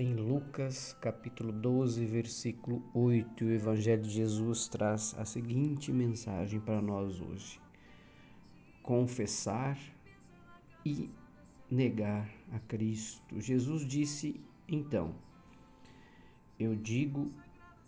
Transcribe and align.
em 0.00 0.14
Lucas, 0.14 0.96
capítulo 0.98 1.52
12, 1.52 2.06
versículo 2.06 2.82
8, 2.94 3.44
o 3.44 3.50
Evangelho 3.50 4.02
de 4.02 4.08
Jesus 4.08 4.66
traz 4.66 5.14
a 5.18 5.26
seguinte 5.26 5.92
mensagem 5.92 6.58
para 6.58 6.80
nós 6.80 7.20
hoje: 7.20 7.60
confessar 8.82 9.78
e 10.86 11.10
negar 11.70 12.26
a 12.50 12.58
Cristo. 12.60 13.38
Jesus 13.42 13.86
disse 13.86 14.40
então: 14.66 15.14
Eu 16.58 16.74
digo 16.74 17.30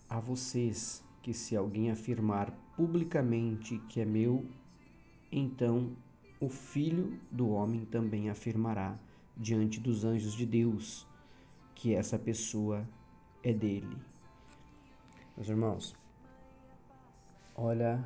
a 0.07 0.21
vocês 0.21 1.03
que 1.23 1.33
se 1.33 1.57
alguém 1.57 1.91
afirmar 1.91 2.51
publicamente 2.77 3.79
que 3.89 4.03
é 4.03 4.05
meu, 4.05 4.45
então 5.33 5.97
o 6.39 6.51
Filho 6.51 7.19
do 7.31 7.49
Homem 7.49 7.87
também 7.87 8.29
afirmará 8.29 8.99
diante 9.35 9.81
dos 9.81 10.05
anjos 10.05 10.35
de 10.35 10.45
Deus 10.45 11.11
que 11.83 11.97
essa 11.97 12.17
pessoa 12.17 12.89
é 13.43 13.53
dele. 13.53 13.99
Meus 15.37 15.49
irmãos, 15.49 15.97
olha 17.57 17.99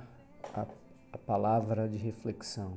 a, 0.54 0.66
a 1.12 1.18
palavra 1.18 1.86
de 1.86 1.98
reflexão. 1.98 2.72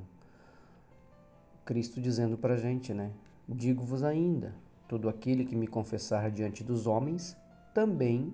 Cristo 1.64 2.02
dizendo 2.02 2.38
para 2.38 2.56
a 2.56 2.58
gente, 2.58 2.94
né? 2.94 3.14
Digo-vos 3.47 4.03
ainda: 4.03 4.53
todo 4.89 5.08
aquele 5.08 5.45
que 5.45 5.56
me 5.56 5.67
confessar 5.67 6.30
diante 6.30 6.66
dos 6.66 6.86
homens, 6.86 7.38
também 7.73 8.34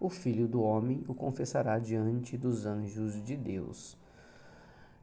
o 0.00 0.08
Filho 0.08 0.48
do 0.48 0.62
Homem 0.62 1.04
o 1.06 1.12
confessará 1.12 1.78
diante 1.78 2.34
dos 2.38 2.64
anjos 2.64 3.22
de 3.26 3.36
Deus. 3.36 3.94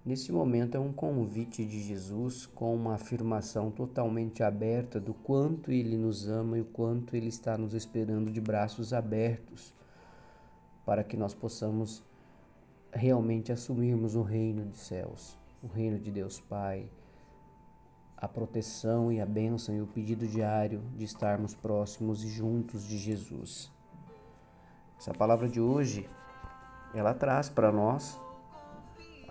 Nesse 0.05 0.33
momento 0.33 0.75
é 0.75 0.79
um 0.79 0.91
convite 0.91 1.63
de 1.63 1.81
Jesus 1.81 2.45
com 2.45 2.75
uma 2.75 2.95
afirmação 2.95 3.71
totalmente 3.71 4.43
aberta 4.43 4.99
do 4.99 5.13
quanto 5.13 5.71
ele 5.71 5.95
nos 5.95 6.27
ama 6.27 6.57
e 6.57 6.61
o 6.61 6.65
quanto 6.65 7.15
ele 7.15 7.29
está 7.29 7.57
nos 7.57 7.73
esperando 7.73 8.29
de 8.29 8.41
braços 8.41 8.91
abertos 8.91 9.73
para 10.85 11.05
que 11.05 11.15
nós 11.15 11.33
possamos 11.33 12.03
realmente 12.91 13.53
assumirmos 13.53 14.13
o 14.13 14.23
reino 14.23 14.65
de 14.65 14.75
céus, 14.75 15.37
o 15.63 15.67
reino 15.67 15.97
de 15.97 16.11
Deus 16.11 16.37
Pai, 16.37 16.85
a 18.17 18.27
proteção 18.27 19.09
e 19.09 19.21
a 19.21 19.25
bênção 19.25 19.73
e 19.73 19.81
o 19.81 19.87
pedido 19.87 20.27
diário 20.27 20.81
de 20.97 21.05
estarmos 21.05 21.55
próximos 21.55 22.25
e 22.25 22.27
juntos 22.27 22.83
de 22.83 22.97
Jesus. 22.97 23.71
Essa 24.99 25.13
palavra 25.13 25.47
de 25.47 25.61
hoje, 25.61 26.09
ela 26.93 27.13
traz 27.13 27.47
para 27.47 27.71
nós 27.71 28.19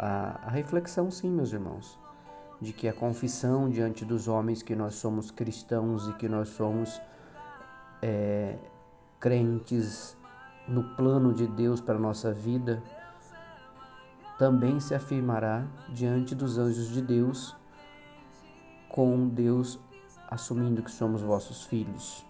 a, 0.03 0.41
a 0.49 0.51
reflexão, 0.51 1.11
sim, 1.13 1.31
meus 1.31 1.53
irmãos, 1.53 1.97
de 2.61 2.73
que 2.73 2.89
a 2.89 2.93
confissão 2.93 3.71
diante 3.71 4.05
dos 4.05 4.27
homens 4.27 4.61
que 4.61 4.75
nós 4.75 4.97
somos 4.97 5.31
cristãos 5.31 6.09
e 6.09 6.13
que 6.15 6.29
nós 6.29 6.49
somos 6.49 7.01
é, 8.03 8.59
crentes 9.21 10.17
no 10.67 10.83
plano 10.97 11.33
de 11.33 11.47
Deus 11.47 11.81
para 11.81 11.95
a 11.95 12.01
nossa 12.01 12.33
vida, 12.33 12.83
também 14.39 14.81
se 14.81 14.93
afirmará 14.93 15.65
diante 15.91 16.35
dos 16.35 16.59
anjos 16.59 16.89
de 16.89 17.01
Deus, 17.01 17.57
com 18.89 19.29
Deus 19.29 19.79
assumindo 20.29 20.83
que 20.83 20.91
somos 20.91 21.23
vossos 21.23 21.63
filhos. 21.63 22.27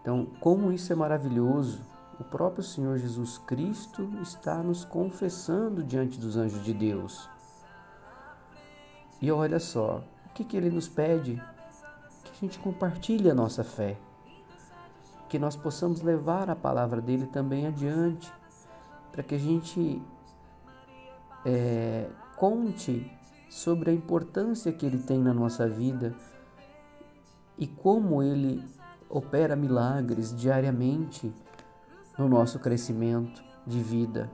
Então, 0.00 0.26
como 0.38 0.70
isso 0.70 0.92
é 0.92 0.96
maravilhoso 0.96 1.80
o 2.20 2.24
próprio 2.24 2.62
Senhor 2.62 2.98
Jesus 2.98 3.38
Cristo 3.38 4.06
está 4.20 4.62
nos 4.62 4.84
confessando 4.84 5.82
diante 5.82 6.20
dos 6.20 6.36
anjos 6.36 6.62
de 6.62 6.74
Deus. 6.74 7.30
E 9.22 9.32
olha 9.32 9.58
só, 9.58 10.04
o 10.26 10.28
que, 10.34 10.44
que 10.44 10.54
ele 10.54 10.68
nos 10.68 10.86
pede? 10.86 11.42
Que 12.22 12.30
a 12.30 12.34
gente 12.40 12.58
compartilhe 12.58 13.30
a 13.30 13.34
nossa 13.34 13.64
fé, 13.64 13.96
que 15.30 15.38
nós 15.38 15.56
possamos 15.56 16.02
levar 16.02 16.50
a 16.50 16.56
palavra 16.56 17.00
dele 17.00 17.26
também 17.26 17.66
adiante, 17.66 18.30
para 19.10 19.22
que 19.22 19.34
a 19.34 19.38
gente 19.38 20.02
é, 21.46 22.06
conte 22.36 23.10
sobre 23.48 23.90
a 23.90 23.94
importância 23.94 24.72
que 24.72 24.84
ele 24.84 24.98
tem 24.98 25.18
na 25.18 25.32
nossa 25.32 25.66
vida 25.66 26.14
e 27.56 27.66
como 27.66 28.22
ele 28.22 28.62
opera 29.08 29.56
milagres 29.56 30.36
diariamente 30.36 31.32
no 32.18 32.28
nosso 32.28 32.58
crescimento 32.58 33.42
de 33.66 33.82
vida, 33.82 34.30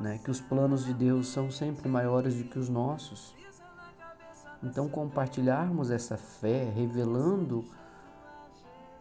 né? 0.00 0.18
Que 0.18 0.30
os 0.30 0.40
planos 0.40 0.84
de 0.84 0.94
Deus 0.94 1.28
são 1.28 1.50
sempre 1.50 1.88
maiores 1.88 2.34
do 2.36 2.44
que 2.44 2.58
os 2.58 2.68
nossos. 2.68 3.34
Então, 4.62 4.88
compartilharmos 4.88 5.90
essa 5.90 6.16
fé, 6.16 6.64
revelando 6.64 7.64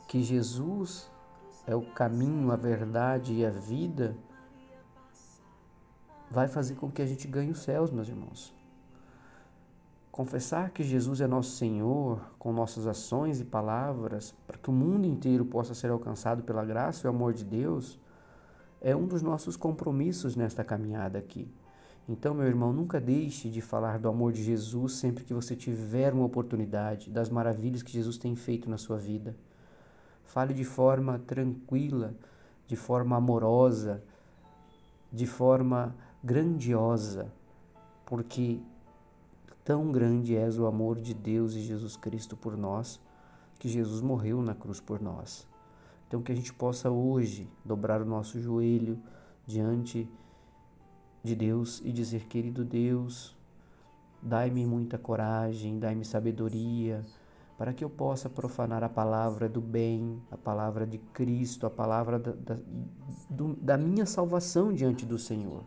que 0.07 0.21
Jesus 0.21 1.09
é 1.65 1.75
o 1.75 1.81
caminho, 1.81 2.51
a 2.51 2.55
verdade 2.55 3.33
e 3.33 3.45
a 3.45 3.49
vida, 3.49 4.15
vai 6.29 6.47
fazer 6.47 6.75
com 6.75 6.91
que 6.91 7.01
a 7.01 7.05
gente 7.05 7.27
ganhe 7.27 7.51
os 7.51 7.59
céus, 7.59 7.91
meus 7.91 8.07
irmãos. 8.07 8.55
Confessar 10.17 10.71
que 10.71 10.81
Jesus 10.81 11.21
é 11.21 11.27
nosso 11.27 11.51
Senhor 11.51 12.19
com 12.39 12.51
nossas 12.51 12.87
ações 12.87 13.39
e 13.39 13.45
palavras, 13.45 14.33
para 14.47 14.57
que 14.57 14.67
o 14.67 14.73
mundo 14.73 15.05
inteiro 15.05 15.45
possa 15.45 15.75
ser 15.75 15.91
alcançado 15.91 16.41
pela 16.41 16.65
graça 16.65 17.05
e 17.05 17.07
o 17.07 17.13
amor 17.13 17.35
de 17.35 17.45
Deus, 17.45 17.99
é 18.81 18.95
um 18.95 19.05
dos 19.05 19.21
nossos 19.21 19.55
compromissos 19.55 20.35
nesta 20.35 20.63
caminhada 20.63 21.19
aqui. 21.19 21.47
Então, 22.09 22.33
meu 22.33 22.47
irmão, 22.47 22.73
nunca 22.73 22.99
deixe 22.99 23.47
de 23.47 23.61
falar 23.61 23.99
do 23.99 24.09
amor 24.09 24.31
de 24.31 24.43
Jesus 24.43 24.93
sempre 24.93 25.23
que 25.23 25.35
você 25.35 25.55
tiver 25.55 26.11
uma 26.11 26.25
oportunidade, 26.25 27.11
das 27.11 27.29
maravilhas 27.29 27.83
que 27.83 27.91
Jesus 27.91 28.17
tem 28.17 28.35
feito 28.35 28.67
na 28.67 28.79
sua 28.79 28.97
vida. 28.97 29.37
Fale 30.23 30.51
de 30.51 30.63
forma 30.63 31.19
tranquila, 31.27 32.15
de 32.65 32.75
forma 32.75 33.15
amorosa, 33.15 34.03
de 35.13 35.27
forma 35.27 35.95
grandiosa, 36.23 37.31
porque 38.03 38.59
Tão 39.67 39.91
grande 39.91 40.33
és 40.33 40.57
o 40.57 40.65
amor 40.65 40.97
de 40.97 41.13
Deus 41.13 41.53
e 41.53 41.59
Jesus 41.59 41.97
Cristo 41.97 42.37
por 42.37 42.55
nós, 42.55 43.01
que 43.59 43.67
Jesus 43.67 43.99
morreu 43.99 44.41
na 44.41 44.55
cruz 44.55 44.79
por 44.79 45.01
nós. 45.01 45.45
Então, 46.07 46.21
que 46.21 46.31
a 46.31 46.35
gente 46.35 46.53
possa 46.53 46.89
hoje 46.89 47.49
dobrar 47.65 48.01
o 48.01 48.05
nosso 48.05 48.39
joelho 48.39 48.97
diante 49.45 50.09
de 51.21 51.35
Deus 51.35 51.81
e 51.83 51.91
dizer: 51.91 52.27
Querido 52.27 52.63
Deus, 52.63 53.35
dai-me 54.21 54.65
muita 54.65 54.97
coragem, 54.97 55.77
dai-me 55.77 56.05
sabedoria, 56.05 57.05
para 57.57 57.73
que 57.73 57.83
eu 57.83 57.89
possa 57.89 58.29
profanar 58.29 58.85
a 58.85 58.89
palavra 58.89 59.49
do 59.49 59.59
bem, 59.59 60.23
a 60.31 60.37
palavra 60.37 60.87
de 60.87 60.97
Cristo, 60.97 61.65
a 61.65 61.69
palavra 61.69 62.17
da, 62.17 62.31
da, 62.31 62.57
do, 63.29 63.53
da 63.55 63.77
minha 63.77 64.05
salvação 64.05 64.71
diante 64.71 65.05
do 65.05 65.19
Senhor. 65.19 65.61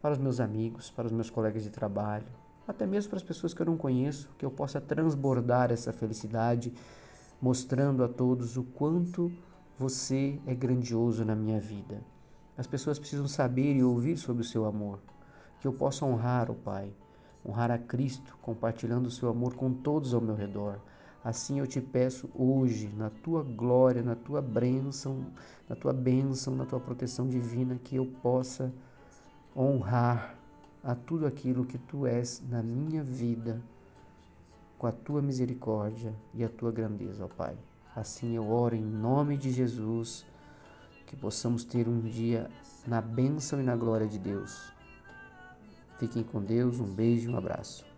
Para 0.00 0.12
os 0.12 0.18
meus 0.18 0.38
amigos, 0.38 0.88
para 0.88 1.06
os 1.06 1.12
meus 1.12 1.30
colegas 1.30 1.64
de 1.64 1.70
trabalho, 1.70 2.43
até 2.66 2.86
mesmo 2.86 3.10
para 3.10 3.18
as 3.18 3.22
pessoas 3.22 3.52
que 3.52 3.60
eu 3.60 3.66
não 3.66 3.76
conheço, 3.76 4.30
que 4.38 4.44
eu 4.44 4.50
possa 4.50 4.80
transbordar 4.80 5.70
essa 5.70 5.92
felicidade, 5.92 6.72
mostrando 7.40 8.02
a 8.02 8.08
todos 8.08 8.56
o 8.56 8.62
quanto 8.62 9.30
você 9.78 10.40
é 10.46 10.54
grandioso 10.54 11.24
na 11.24 11.34
minha 11.34 11.60
vida. 11.60 12.00
As 12.56 12.66
pessoas 12.66 12.98
precisam 12.98 13.26
saber 13.26 13.74
e 13.74 13.82
ouvir 13.82 14.16
sobre 14.16 14.42
o 14.42 14.46
seu 14.46 14.64
amor, 14.64 15.00
que 15.60 15.66
eu 15.66 15.72
possa 15.72 16.06
honrar 16.06 16.50
o 16.50 16.54
Pai, 16.54 16.92
honrar 17.44 17.70
a 17.70 17.78
Cristo, 17.78 18.36
compartilhando 18.40 19.06
o 19.06 19.10
seu 19.10 19.28
amor 19.28 19.54
com 19.54 19.72
todos 19.72 20.14
ao 20.14 20.20
meu 20.20 20.34
redor. 20.34 20.78
Assim 21.22 21.58
eu 21.58 21.66
te 21.66 21.80
peço 21.80 22.30
hoje, 22.34 22.88
na 22.96 23.10
tua 23.10 23.42
glória, 23.42 24.02
na 24.02 24.14
tua 24.14 24.40
bênção, 24.40 25.26
na 25.68 25.74
tua 25.74 25.92
bênção, 25.92 26.54
na 26.54 26.64
tua 26.64 26.78
proteção 26.78 27.26
divina, 27.26 27.78
que 27.82 27.96
eu 27.96 28.06
possa 28.22 28.72
honrar 29.56 30.38
a 30.84 30.94
tudo 30.94 31.26
aquilo 31.26 31.64
que 31.64 31.78
tu 31.78 32.06
és 32.06 32.42
na 32.50 32.62
minha 32.62 33.02
vida, 33.02 33.60
com 34.78 34.86
a 34.86 34.92
tua 34.92 35.22
misericórdia 35.22 36.14
e 36.34 36.44
a 36.44 36.48
tua 36.48 36.70
grandeza, 36.70 37.24
ó 37.24 37.28
Pai. 37.28 37.56
Assim 37.96 38.36
eu 38.36 38.50
oro 38.50 38.74
em 38.74 38.82
nome 38.82 39.38
de 39.38 39.50
Jesus, 39.50 40.26
que 41.06 41.16
possamos 41.16 41.64
ter 41.64 41.88
um 41.88 42.00
dia 42.00 42.50
na 42.86 43.00
bênção 43.00 43.60
e 43.60 43.64
na 43.64 43.74
glória 43.74 44.06
de 44.06 44.18
Deus. 44.18 44.72
Fiquem 45.98 46.22
com 46.22 46.42
Deus, 46.42 46.80
um 46.80 46.92
beijo 46.92 47.30
e 47.30 47.32
um 47.32 47.38
abraço. 47.38 47.93